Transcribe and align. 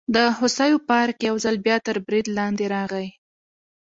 د 0.15 0.17
هوسیو 0.37 0.77
پارک 0.89 1.17
یو 1.27 1.35
ځل 1.43 1.55
بیا 1.65 1.77
تر 1.85 1.95
برید 2.05 2.27
لاندې 2.37 2.65
راغی. 2.75 3.07